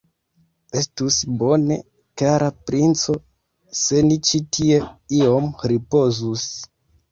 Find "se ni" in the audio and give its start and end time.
3.81-4.19